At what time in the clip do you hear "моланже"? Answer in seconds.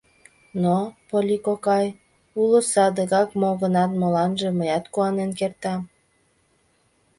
3.99-4.49